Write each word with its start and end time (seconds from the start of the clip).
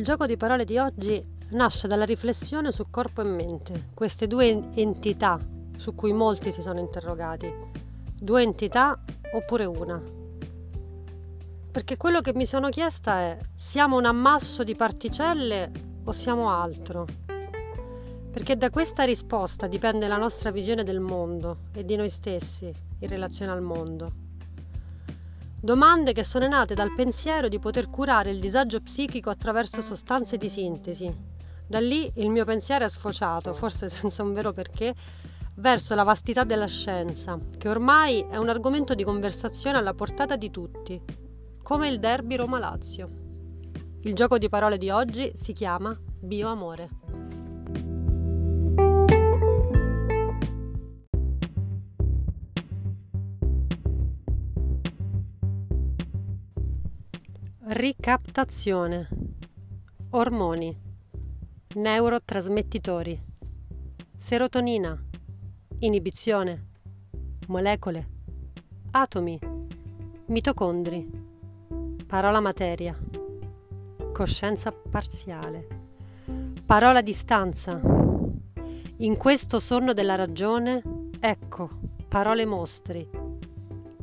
Il 0.00 0.06
gioco 0.06 0.24
di 0.24 0.38
parole 0.38 0.64
di 0.64 0.78
oggi 0.78 1.22
nasce 1.50 1.86
dalla 1.86 2.06
riflessione 2.06 2.72
su 2.72 2.86
corpo 2.88 3.20
e 3.20 3.24
mente, 3.24 3.88
queste 3.92 4.26
due 4.26 4.46
entità 4.72 5.38
su 5.76 5.94
cui 5.94 6.14
molti 6.14 6.52
si 6.52 6.62
sono 6.62 6.80
interrogati. 6.80 7.52
Due 8.18 8.40
entità 8.42 8.98
oppure 9.34 9.66
una? 9.66 10.02
Perché 11.70 11.98
quello 11.98 12.22
che 12.22 12.32
mi 12.32 12.46
sono 12.46 12.70
chiesta 12.70 13.18
è 13.18 13.38
siamo 13.54 13.98
un 13.98 14.06
ammasso 14.06 14.64
di 14.64 14.74
particelle 14.74 15.70
o 16.02 16.12
siamo 16.12 16.48
altro? 16.48 17.04
Perché 18.32 18.56
da 18.56 18.70
questa 18.70 19.04
risposta 19.04 19.66
dipende 19.66 20.08
la 20.08 20.16
nostra 20.16 20.50
visione 20.50 20.82
del 20.82 21.00
mondo 21.00 21.64
e 21.74 21.84
di 21.84 21.96
noi 21.96 22.08
stessi 22.08 22.72
in 23.00 23.06
relazione 23.06 23.52
al 23.52 23.60
mondo. 23.60 24.29
Domande 25.62 26.14
che 26.14 26.24
sono 26.24 26.48
nate 26.48 26.72
dal 26.72 26.94
pensiero 26.94 27.46
di 27.48 27.58
poter 27.58 27.90
curare 27.90 28.30
il 28.30 28.40
disagio 28.40 28.80
psichico 28.80 29.28
attraverso 29.28 29.82
sostanze 29.82 30.38
di 30.38 30.48
sintesi. 30.48 31.14
Da 31.66 31.78
lì 31.78 32.10
il 32.14 32.30
mio 32.30 32.46
pensiero 32.46 32.86
è 32.86 32.88
sfociato, 32.88 33.52
forse 33.52 33.90
senza 33.90 34.22
un 34.22 34.32
vero 34.32 34.54
perché, 34.54 34.94
verso 35.56 35.94
la 35.94 36.02
vastità 36.02 36.44
della 36.44 36.66
scienza, 36.66 37.38
che 37.58 37.68
ormai 37.68 38.24
è 38.30 38.38
un 38.38 38.48
argomento 38.48 38.94
di 38.94 39.04
conversazione 39.04 39.76
alla 39.76 39.92
portata 39.92 40.34
di 40.36 40.50
tutti, 40.50 40.98
come 41.62 41.88
il 41.88 41.98
derby 41.98 42.36
Roma-Lazio. 42.36 43.10
Il 44.00 44.14
gioco 44.14 44.38
di 44.38 44.48
parole 44.48 44.78
di 44.78 44.88
oggi 44.88 45.30
si 45.34 45.52
chiama 45.52 45.94
Bioamore. 46.20 47.29
Ricaptazione. 57.62 59.06
Ormoni. 60.12 60.74
Neurotrasmettitori. 61.74 63.22
Serotonina. 64.16 64.98
Inibizione. 65.80 66.68
Molecole. 67.48 68.08
Atomi. 68.92 69.38
Mitocondri. 70.28 71.06
Parola 72.06 72.40
materia. 72.40 72.96
Coscienza 74.10 74.72
parziale. 74.72 75.66
Parola 76.64 77.02
distanza. 77.02 77.78
In 78.96 79.18
questo 79.18 79.58
sonno 79.58 79.92
della 79.92 80.14
ragione, 80.14 80.82
ecco, 81.20 81.68
parole 82.08 82.46
mostri. 82.46 83.06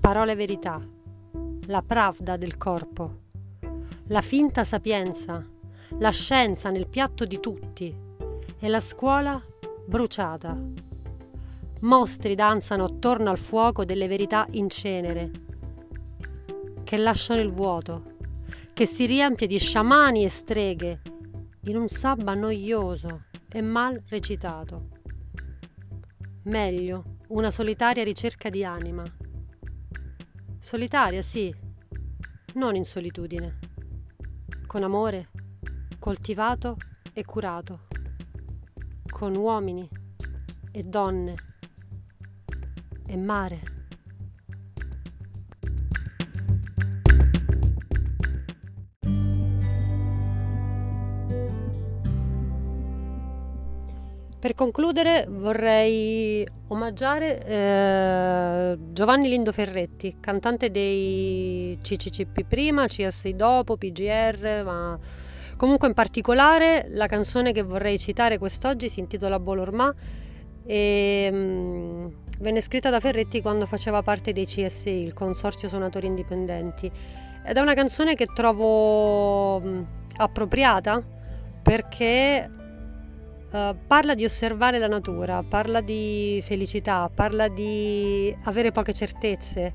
Parole 0.00 0.36
verità. 0.36 0.80
La 1.66 1.82
pravda 1.82 2.38
del 2.38 2.56
corpo 2.56 3.21
la 4.12 4.20
finta 4.20 4.62
sapienza, 4.62 5.42
la 5.98 6.10
scienza 6.10 6.68
nel 6.68 6.86
piatto 6.86 7.24
di 7.24 7.40
tutti 7.40 7.96
e 8.60 8.68
la 8.68 8.78
scuola 8.78 9.42
bruciata. 9.86 10.54
Mostri 11.80 12.34
danzano 12.34 12.84
attorno 12.84 13.30
al 13.30 13.38
fuoco 13.38 13.86
delle 13.86 14.06
verità 14.08 14.46
in 14.50 14.68
cenere, 14.68 15.30
che 16.84 16.98
lasciano 16.98 17.40
il 17.40 17.52
vuoto, 17.52 18.16
che 18.74 18.84
si 18.84 19.06
riempie 19.06 19.46
di 19.46 19.58
sciamani 19.58 20.24
e 20.24 20.28
streghe 20.28 21.00
in 21.62 21.76
un 21.78 21.88
sabba 21.88 22.34
noioso 22.34 23.22
e 23.48 23.62
mal 23.62 23.98
recitato. 24.10 24.88
Meglio 26.42 27.16
una 27.28 27.50
solitaria 27.50 28.04
ricerca 28.04 28.50
di 28.50 28.62
anima. 28.62 29.04
Solitaria, 30.58 31.22
sì, 31.22 31.50
non 32.56 32.76
in 32.76 32.84
solitudine 32.84 33.70
con 34.72 34.84
amore, 34.84 35.28
coltivato 35.98 36.78
e 37.12 37.26
curato, 37.26 37.88
con 39.06 39.36
uomini 39.36 39.86
e 40.70 40.82
donne 40.82 41.34
e 43.04 43.16
mare. 43.18 43.81
Per 54.42 54.56
concludere 54.56 55.24
vorrei 55.28 56.44
omaggiare 56.66 57.44
eh, 57.46 58.76
Giovanni 58.90 59.28
Lindo 59.28 59.52
Ferretti, 59.52 60.16
cantante 60.18 60.72
dei 60.72 61.78
CCCP 61.80 62.42
prima, 62.48 62.88
CSI 62.88 63.36
dopo, 63.36 63.76
PGR, 63.76 64.62
ma 64.64 64.98
comunque 65.56 65.86
in 65.86 65.94
particolare 65.94 66.88
la 66.90 67.06
canzone 67.06 67.52
che 67.52 67.62
vorrei 67.62 68.00
citare 68.00 68.38
quest'oggi 68.38 68.88
si 68.88 68.98
intitola 68.98 69.38
Bolormà 69.38 69.94
e 70.66 71.30
mh, 71.30 71.36
mm, 71.36 72.06
venne 72.40 72.60
scritta 72.62 72.90
da 72.90 72.98
Ferretti 72.98 73.40
quando 73.40 73.64
faceva 73.66 74.02
parte 74.02 74.32
dei 74.32 74.46
CSI, 74.46 74.90
il 74.90 75.14
Consorzio 75.14 75.68
Suonatori 75.68 76.08
Indipendenti. 76.08 76.90
Ed 77.46 77.56
è 77.56 77.60
una 77.60 77.74
canzone 77.74 78.16
che 78.16 78.26
trovo 78.26 79.60
mh, 79.60 79.68
mm, 79.68 79.82
appropriata 80.16 81.00
perché 81.62 82.50
Uh, 83.52 83.76
parla 83.86 84.14
di 84.14 84.24
osservare 84.24 84.78
la 84.78 84.86
natura, 84.86 85.44
parla 85.46 85.82
di 85.82 86.40
felicità, 86.42 87.10
parla 87.14 87.48
di 87.48 88.34
avere 88.44 88.70
poche 88.70 88.94
certezze, 88.94 89.74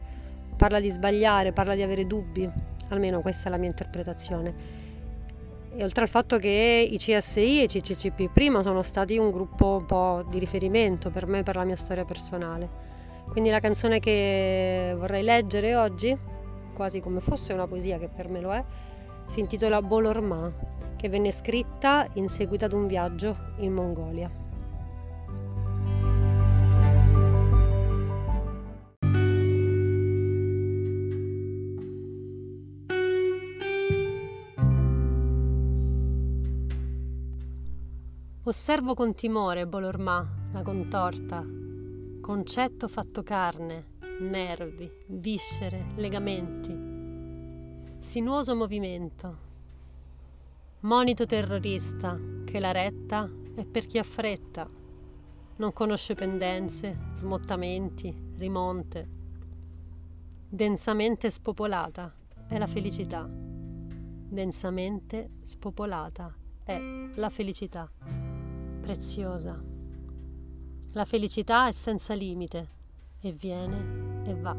parla 0.58 0.80
di 0.80 0.90
sbagliare, 0.90 1.52
parla 1.52 1.76
di 1.76 1.84
avere 1.84 2.08
dubbi, 2.08 2.50
almeno 2.90 3.22
questa 3.22 3.50
è 3.50 3.52
la 3.52 3.58
mia 3.58 3.70
interpretazione. 3.70 4.56
E 5.76 5.84
oltre 5.84 6.02
al 6.02 6.10
fatto 6.10 6.40
che 6.40 6.88
i 6.90 6.98
CSI 6.98 7.60
e 7.60 7.64
i 7.66 7.68
CCCP 7.68 8.32
prima 8.34 8.64
sono 8.64 8.82
stati 8.82 9.16
un 9.20 9.30
gruppo 9.30 9.78
un 9.78 9.86
po' 9.86 10.26
di 10.28 10.40
riferimento 10.40 11.12
per 11.12 11.28
me, 11.28 11.44
per 11.44 11.56
la 11.56 11.64
mia 11.64 11.76
storia 11.76 12.04
personale. 12.04 12.68
Quindi 13.30 13.52
la 13.52 13.60
canzone 13.60 14.00
che 14.00 14.96
vorrei 14.98 15.22
leggere 15.22 15.76
oggi, 15.76 16.18
quasi 16.74 17.00
come 17.00 17.20
fosse 17.20 17.54
una 17.54 17.68
poesia 17.68 18.00
che 18.00 18.08
per 18.08 18.28
me 18.28 18.42
lo 18.42 18.54
è, 18.54 18.64
si 19.28 19.40
intitola 19.40 19.84
Bolorma 19.84 20.52
che 20.98 21.08
venne 21.08 21.32
scritta 21.32 22.06
in 22.16 22.28
seguito 22.28 22.66
ad 22.66 22.74
un 22.74 22.88
viaggio 22.88 23.54
in 23.60 23.72
Mongolia. 23.72 24.30
Osservo 38.44 38.94
con 38.94 39.14
timore 39.14 39.68
Bolormà, 39.68 40.26
la 40.54 40.62
contorta, 40.62 41.46
concetto 42.22 42.88
fatto 42.88 43.22
carne, 43.22 43.96
nervi, 44.22 44.90
viscere, 45.08 45.88
legamenti, 45.96 48.00
sinuoso 48.00 48.56
movimento, 48.56 49.47
Monito 50.82 51.26
terrorista, 51.26 52.20
che 52.46 52.60
la 52.60 52.72
retta 52.72 53.28
è 53.56 53.66
per 53.66 53.88
chi 53.88 53.98
ha 53.98 54.04
fretta, 54.04 54.70
non 55.56 55.74
conosce 55.74 56.14
pendenze, 56.14 56.96
smottamenti, 57.16 58.16
rimonte. 58.38 59.10
Densamente 60.48 61.32
spopolata 61.32 62.14
è 62.48 62.60
la 62.60 62.68
felicità. 62.68 63.28
Densamente 63.28 65.32
spopolata 65.42 66.32
è 66.64 66.80
la 67.16 67.30
felicità. 67.30 67.92
Preziosa. 68.80 69.60
La 70.92 71.06
felicità 71.06 71.68
è 71.68 71.72
senza 71.72 72.14
limite 72.14 72.70
e 73.20 73.32
viene 73.32 74.22
e 74.26 74.36
va. 74.36 74.56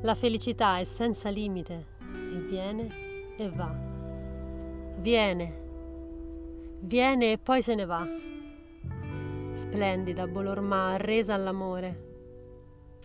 La 0.00 0.14
felicità 0.14 0.78
è 0.78 0.84
senza 0.84 1.28
limite 1.28 1.88
e 2.00 2.40
viene 2.40 3.36
e 3.36 3.50
va. 3.50 3.93
Viene, 4.96 5.62
viene 6.80 7.32
e 7.32 7.38
poi 7.38 7.62
se 7.62 7.74
ne 7.74 7.84
va. 7.84 8.06
Splendida 9.52 10.26
Bolormà 10.26 10.92
arresa 10.92 11.34
all'amore, 11.34 12.02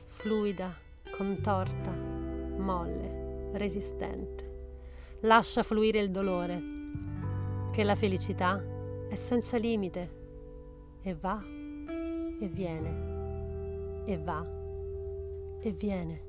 fluida, 0.06 0.74
contorta, 1.12 1.92
molle, 1.92 3.52
resistente. 3.54 4.48
Lascia 5.22 5.64
fluire 5.64 6.00
il 6.00 6.12
dolore, 6.12 6.62
che 7.72 7.84
la 7.84 7.96
felicità 7.96 8.64
è 9.10 9.16
senza 9.16 9.58
limite 9.58 10.18
e 11.02 11.14
va 11.16 11.42
e 12.40 12.48
viene 12.48 14.04
e 14.06 14.18
va 14.18 14.46
e 15.62 15.72
viene. 15.72 16.29